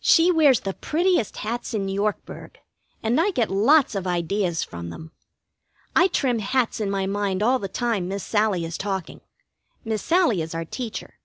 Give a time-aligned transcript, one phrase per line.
[0.00, 2.56] She wears the prettiest hats in Yorkburg,
[3.02, 5.12] and I get lots of ideas from them.
[5.94, 9.20] I trim hats in my mind all the time Miss Sallie is talking
[9.84, 11.18] Miss Sallie is our teacher.